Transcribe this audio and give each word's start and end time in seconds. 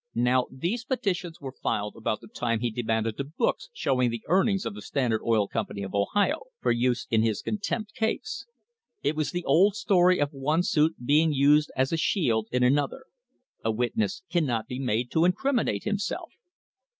Now, 0.15 0.47
these 0.49 0.83
petitions 0.83 1.39
were 1.39 1.51
filed 1.51 1.95
about 1.95 2.21
the 2.21 2.27
time 2.27 2.61
he 2.61 2.71
demanded 2.71 3.17
the 3.17 3.23
books 3.23 3.69
showing 3.71 4.09
the 4.09 4.23
earnings 4.27 4.65
of 4.65 4.73
the 4.73 4.81
Standard 4.81 5.21
Oil 5.23 5.47
Company 5.47 5.83
of 5.83 5.93
Ohio, 5.93 6.45
for 6.59 6.71
use 6.71 7.05
in 7.11 7.21
his 7.21 7.43
contempt 7.43 7.93
case. 7.93 8.47
It 9.03 9.15
was 9.15 9.29
the 9.29 9.45
old 9.45 9.75
story 9.75 10.17
of 10.17 10.33
one 10.33 10.63
suit 10.63 10.95
being 11.05 11.33
used 11.33 11.71
as 11.75 11.93
a 11.93 11.97
shield 11.97 12.47
in 12.51 12.63
another. 12.63 13.05
A 13.63 13.69
witness 13.71 14.23
cannot 14.31 14.65
be 14.65 14.79
made 14.79 15.11
to 15.11 15.23
incriminate 15.23 15.83
himself. 15.83 16.33